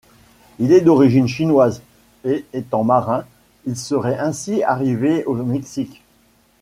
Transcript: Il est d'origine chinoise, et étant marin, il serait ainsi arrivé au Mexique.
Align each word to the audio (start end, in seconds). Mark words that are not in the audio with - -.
Il 0.57 0.71
est 0.71 0.81
d'origine 0.81 1.27
chinoise, 1.27 1.83
et 2.25 2.43
étant 2.53 2.83
marin, 2.83 3.23
il 3.67 3.77
serait 3.77 4.17
ainsi 4.17 4.63
arrivé 4.63 5.23
au 5.25 5.35
Mexique. 5.35 6.01